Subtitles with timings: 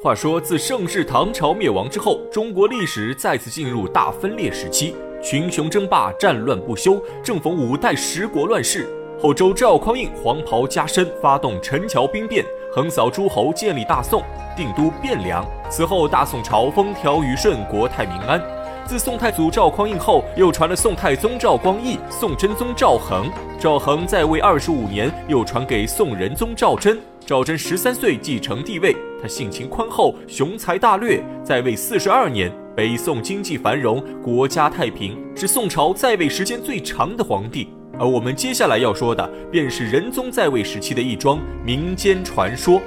[0.00, 7.02] 话说，自盛世唐朝灭亡之后，中国历史再次进入大分裂时期，群雄争霸，战乱不休。
[7.20, 8.88] 正逢五代十国乱世，
[9.20, 14.22] 后周赵匡胤黄袍加身，发动陈桥兵变，横扫诸侯，建立大宋，
[14.56, 15.44] 定都汴梁。
[15.68, 18.40] 此后，大宋朝风调雨顺，国泰民安。
[18.86, 23.28] 自宋太祖赵匡胤后，又传了宋太宗赵光义、宋真宗赵恒。
[23.58, 26.96] 赵恒在位二十五年，又传给宋仁宗赵祯。
[27.28, 28.96] 赵祯十三岁继承帝位。
[29.20, 37.68] 他性情宽厚，雄才大略，在位四十二年，北宋经济繁荣，国家太平，是宋朝在位时间最长的皇帝。
[37.98, 42.80] 而我们接下来要说的，便是仁宗在位时期的一桩民间传说。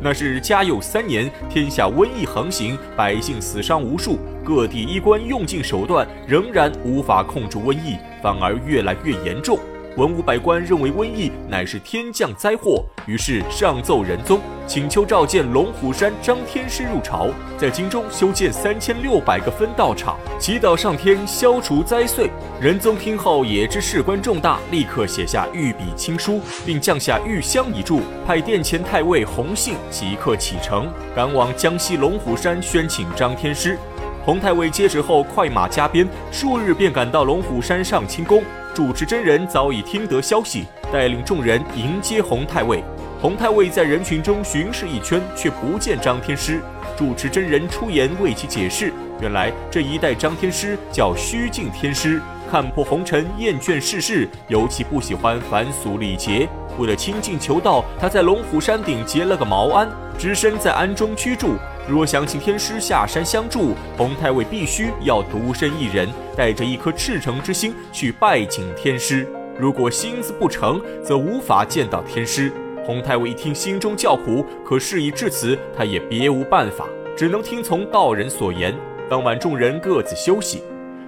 [0.00, 9.58] 那是嘉佑三年，天下瘟疫横行，百姓死伤无数，各地医官用尽手段，仍然无法控制瘟疫，反而越来越严重。
[9.96, 22.30] 文武百官认为瘟疫乃是天降灾祸，于是上奏仁宗，请求召见龙虎山张天师入朝，在京中修建三千六百个分道场，祈祷上天消除灾岁。
[22.60, 33.76] 仁宗听后也知事关重大，立刻写下御笔亲书，并降下御香一柱，派殿前太尉洪信即刻启程，赶往江西龙虎山宣请张天师。
[34.22, 38.42] 洪太尉接旨后，快马加鞭，数日便赶到龙虎山上清宫。
[38.74, 42.84] 主持真人早已听得消息，带领众人迎接洪太尉。
[43.20, 46.60] 洪太尉在人群中巡视一圈，却不见张天师。
[46.96, 56.46] 主持真人出言为其解释，原来这一代张天师叫虚静天师，看破红尘，厌倦世事，尤其不喜欢凡俗礼节。
[56.78, 61.54] 为了清净求道，他在龙虎山顶结了个茅庵，只身在庵中居住。
[61.88, 69.26] 若想请天师下山相助，洪太尉必须要独身一人，带着一颗赤诚之心去拜请天师。
[69.58, 72.52] 如果心思不诚，则无法见到天师。
[72.84, 78.74] 洪太尉一听，心中叫苦，可事已至此，他也别无办法，只能听从道人所言。
[79.08, 80.62] 当晚，众人各自休息。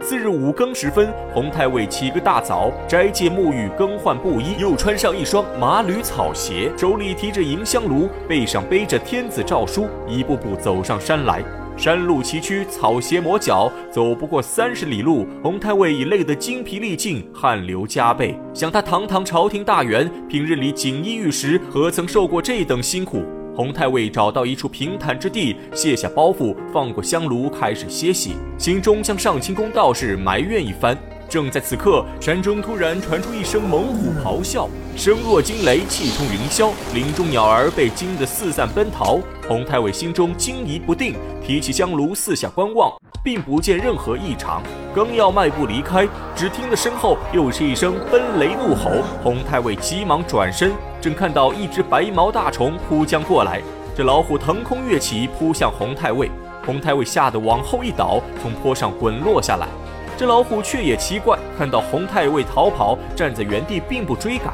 [0.00, 11.42] 次日五更时分，洪太尉起个大早，斋戒沐浴，更换布衣，又穿上一双麻履草鞋，手里提着迎香炉，背上背着天子诏书，一步步走上山来。
[11.76, 18.34] 山路崎岖，草鞋磨脚，走不过三十里路，洪太尉已累得精疲力尽，汗流浃背。
[18.54, 23.22] 想他堂堂朝廷大员，平日里锦衣玉食，何曾受过这等辛苦？
[23.58, 30.96] 洪太尉找到一处平坦之地，卸下包袱，放过香炉，开始歇息，心中向上清宫道士埋怨一番。
[31.28, 39.18] 正在此刻，山中突然传出一声猛虎咆哮，声若惊雷，气冲云霄，林中鸟儿被惊得四散奔逃。
[39.48, 42.92] 洪太尉心中惊疑不定，提起香炉四下观望，
[43.22, 44.62] 并不见任何异常。
[44.94, 48.90] 刚要迈步离开，只听得身后又是一声奔雷怒吼。
[49.22, 50.72] 洪太尉急忙转身。
[51.00, 53.62] 正看到一只白毛大虫扑将过来，
[53.94, 56.30] 这老虎腾空跃起，扑向洪太尉。
[56.66, 59.68] 洪太尉吓得往后一倒，从坡上滚落下来。
[60.16, 64.52] 这老虎却也奇怪，看到洪太尉逃跑，站在原地并不追赶。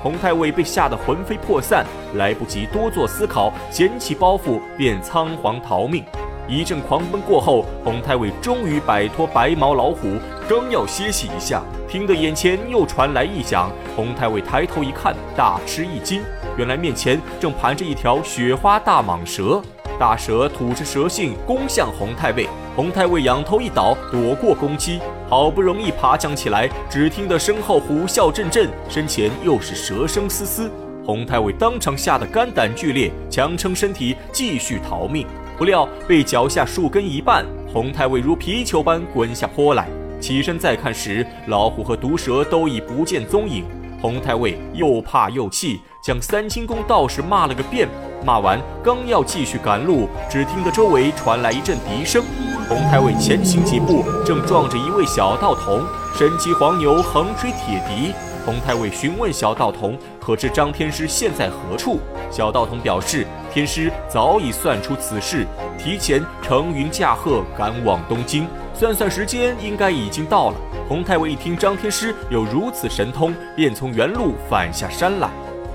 [0.00, 1.84] 洪太尉被吓得魂飞魄散，
[2.14, 6.04] 来不及多做思考，捡起包袱便仓皇逃命。
[6.50, 10.18] 一阵狂奔过后，洪太尉终于摆脱白毛老虎，
[10.48, 11.62] 刚要歇息一下。
[11.88, 16.22] 听得眼前又传来异响，洪太尉抬头一看，大吃一惊，
[16.56, 19.62] 原来面前正盘着一条雪花大蟒蛇。
[19.96, 22.48] 大蛇吐着蛇信，攻向洪太尉。
[22.74, 30.70] 洪太尉仰头一倒，躲过攻击，好不容易爬将起来，只听得身后虎啸阵阵，身前又是蛇声嘶嘶。
[31.04, 35.26] 洪太尉当场吓得肝胆俱裂，强撑身体继续逃命，
[35.60, 39.86] 不料被脚下树根一绊，洪太尉如皮球般滚下坡来。
[40.18, 43.66] 起身再看时，老虎和毒蛇都已不见踪影。
[44.00, 47.86] 洪太尉又怕又气，将三清宫道士骂了个遍。
[48.24, 52.24] 骂完，刚要继续赶路，只听得周围传来一阵笛声。
[52.66, 55.84] 洪太尉前行几步，正撞着一位小道童，
[56.16, 58.14] 身骑黄牛，横吹铁笛。
[58.44, 61.98] 洪太尉询问小道童：“可知张天师现在何处？”
[62.30, 65.46] 小道童表示：“天师早已算出此事，
[65.78, 70.56] 提前乘云驾鹤，赶往东京。”算算时间，应该已经到了。
[70.88, 75.28] 洪太尉一听张天师有如此神通，便从原路返下山来。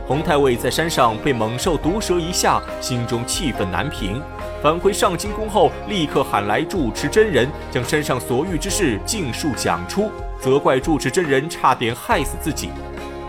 [0.08, 4.22] 洪太尉在山上被猛兽毒蛇一下，心中气愤难平。
[4.66, 10.10] 返回上清宫后，立刻喊来住持真人，将身上所遇之事尽数讲出，
[10.42, 12.72] 责怪住持真人差点害死自己。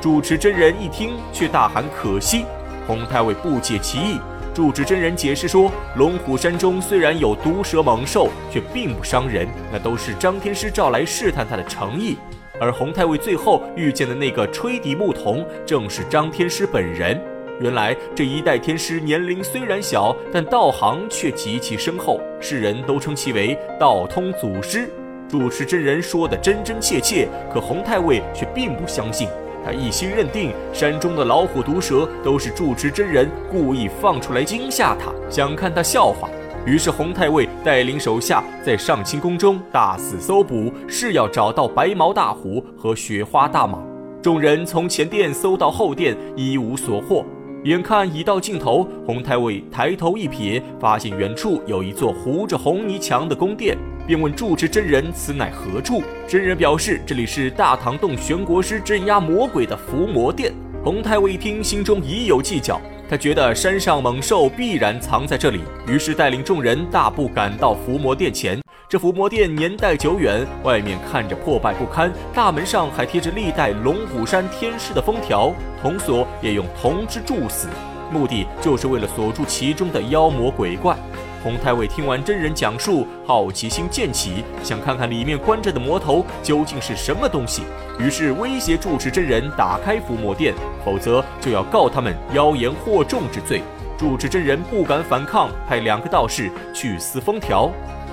[0.00, 2.47] 住持真人一听，却大喊可惜。
[2.87, 4.19] 洪太尉不解其意。
[4.55, 12.17] 住持真人解释说：“龙虎山中虽然有毒蛇猛兽，却并不伤人，那都是张天师召来试探他的诚意。
[12.59, 17.21] 而洪太尉最后遇见的那个吹笛牧童，正是张天师本人。
[17.61, 24.91] 原来这一代天师年龄虽然小，但道行却极其深厚，世人都称其为道通祖师。
[25.29, 29.29] 住持真人说的真真切切，可洪太尉却并不相信。
[29.64, 36.29] 他一心认定山中的老虎、毒蛇都是住持真人故意放出来惊吓他，想看他笑话。
[36.64, 43.79] 于是洪太尉带领手下在上清宫中大肆搜捕，是要找到白毛大虎和雪花大蟒。
[44.23, 47.25] 众人从前殿搜到后殿，一无所获。
[47.66, 53.76] 眼看已到尽头，洪太尉抬头一瞥，发现远处有一座糊着红泥墙的宫殿。
[54.06, 60.54] 便问住持真人：“此乃何处？”真人表示：“这里是大唐洞玄国师镇压魔鬼的伏魔殿。”
[60.84, 62.80] 洪太尉一听，心中已有计较。
[63.08, 65.58] 他觉得山上猛兽必然藏在这里，
[65.88, 68.60] 于是带领众人大步赶到伏魔殿前。
[68.88, 75.53] 这伏魔殿年代久远，外面看着破败不堪，大门上还贴着历代龙虎山天师的封条，
[75.83, 77.67] 铜锁也用铜之铸死，
[78.12, 80.97] 目的就是为了锁住其中的妖魔鬼怪。
[81.43, 87.65] 洪太尉听完真人讲述，好奇心渐起，想看看里面关着的魔头究竟是什么东西。
[87.99, 90.55] 于是威胁住持真人打开伏魔殿，
[90.85, 93.62] 否则就要告他们妖言惑众之罪。
[93.99, 97.69] 住持真人不敢反抗，派两个道士去撕封条。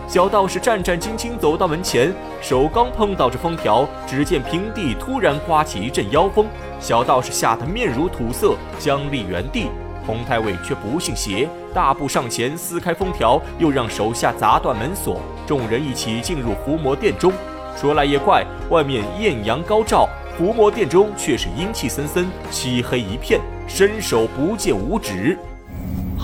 [0.07, 6.45] 小道士战战兢兢走到门前，手刚碰到这封条，只见平地突然刮起一阵妖风，
[6.79, 9.67] 小道士吓得面如土色，僵立原地。
[10.05, 17.31] 洪太尉却不信邪，大步上前撕开封条，又让手下砸断门锁，众人一起进入伏魔殿中。
[17.75, 20.07] 说来也怪，外面艳阳高照，
[20.37, 25.39] 伏魔殿中却是阴气森森，漆黑一片，伸手不见五指，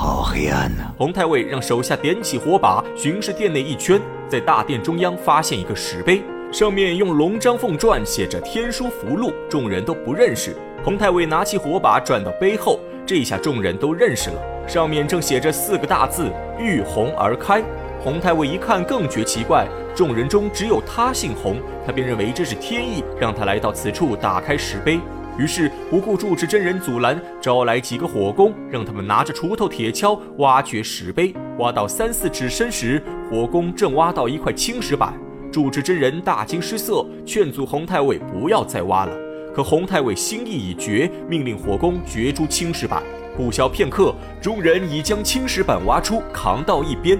[0.01, 0.83] 好黑暗呐！
[0.97, 3.99] 洪太尉让手下点起火把，巡视殿内一圈，
[4.29, 6.23] 在大殿中央发现一个石碑，
[6.53, 10.55] 上面用龙章凤篆写着“天书符箓”，众人都不认识。
[10.85, 12.79] 洪太尉拿起火把转到碑后。
[13.05, 17.61] 这下众人都认识了，上面正写着四个大字“遇红而开”。
[17.99, 25.01] 洪太尉一看更觉奇怪，众人中只有他姓洪，他便认为这是天意，让他来到此处打开石碑。
[25.37, 31.33] 于是不顾住持真人阻拦，招来几个火工，让他们拿着锄头、铁锹挖掘石碑。
[31.57, 35.13] 挖到三四尺深时，火工正挖到一块青石板，
[35.51, 39.15] 住持真人大惊失色，劝阻洪太尉不要再挖了。
[39.55, 43.01] 可洪太尉心意已决，命令火工掘出青石板。
[43.35, 47.17] 不消片刻，众人已将青石板挖出，扛到一边。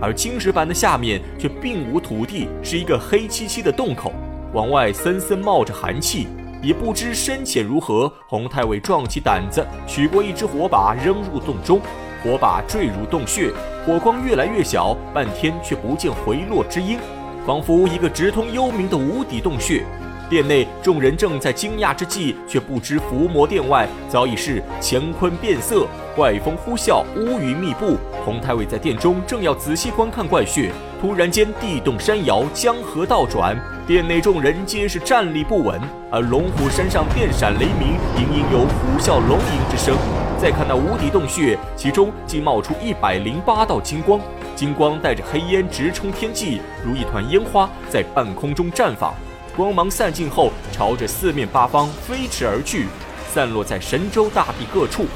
[0.00, 4.12] 而青石板的下面却并无土地，是一个黑漆漆的洞口，
[4.54, 6.26] 往外森森冒着寒气，
[6.62, 8.12] 也不知深浅如何。
[8.26, 11.80] 洪太尉壮起胆子，取过一支火把扔入洞中，
[12.22, 13.50] 火把坠入洞穴，
[13.86, 16.98] 火光越来越小，半天却不见回落之音，
[17.46, 19.84] 仿佛一个直通幽冥的无底洞穴。
[20.30, 27.96] 殿内众人正在惊讶之际，却不知伏魔殿外早已是乾坤变色，怪风呼啸，乌云密布。
[28.24, 35.80] 洪太尉在殿中正要仔细观看怪穴，突然间地动山摇，江河倒转，殿内众人皆是站立不稳。
[36.12, 39.96] 而龙虎山上电闪雷鸣，隐隐有虎啸龙吟之声。
[40.40, 44.20] 再看那无底洞穴，其中竟冒出一百零八道金光，
[44.54, 49.12] 金光带着黑烟直冲天际，如一团烟花在半空中绽放。
[49.56, 52.86] 光芒散尽后，朝着四面八方飞驰而去，
[53.32, 55.06] 散落在神州大地各处。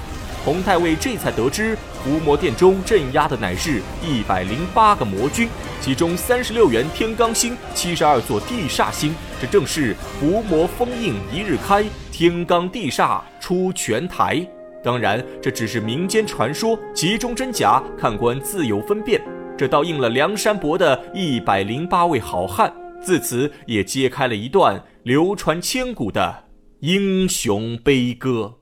[0.45, 5.49] 洪太尉这才得知，伏魔殿中镇压的乃是一百零八个魔君，
[5.81, 9.15] 其中三十六元天罡星，七十二座地煞星。
[9.41, 14.47] 这正是伏魔封印一日开，天罡地煞出全台。
[14.83, 19.19] 当然，这只是民间传说，其中真假，看官自有分辨。
[19.57, 22.71] 这倒应了梁山伯的一百零八位好汉。
[23.05, 26.45] 自此也揭开了一段流传千古的
[26.81, 28.61] 英雄悲歌。